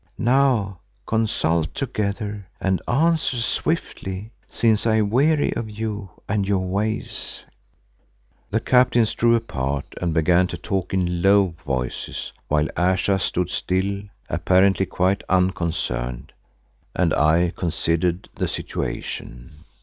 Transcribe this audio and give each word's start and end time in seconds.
Now 0.17 0.79
consult 1.05 1.75
together 1.75 2.47
and 2.59 2.81
answer 2.87 3.37
swiftly, 3.37 4.31
since 4.49 4.87
I 4.87 5.01
weary 5.01 5.53
of 5.53 5.69
you 5.69 6.09
and 6.27 6.47
your 6.47 6.65
ways." 6.67 7.43
The 8.49 8.61
captains 8.61 9.13
drew 9.13 9.35
apart 9.35 9.85
and 10.01 10.11
began 10.11 10.47
to 10.47 10.57
talk 10.57 10.91
in 10.95 11.21
low 11.21 11.53
voices, 11.63 12.33
while 12.47 12.65
Ayesha 12.75 13.19
stood 13.19 13.51
still, 13.51 14.01
apparently 14.27 14.87
quite 14.87 15.21
unconcerned, 15.29 16.33
and 16.95 17.13
I 17.13 17.53
considered 17.55 18.27
the 18.33 18.47
situation. 18.47 19.51